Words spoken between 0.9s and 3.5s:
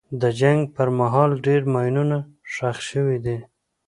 مهال ډېر ماینونه ښخ شوي دي.